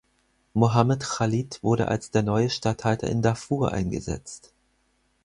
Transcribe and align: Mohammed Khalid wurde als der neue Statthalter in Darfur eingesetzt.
Mohammed 0.55 1.03
Khalid 1.03 1.59
wurde 1.61 1.87
als 1.87 2.09
der 2.09 2.23
neue 2.23 2.49
Statthalter 2.49 3.05
in 3.05 3.21
Darfur 3.21 3.71
eingesetzt. 3.71 4.51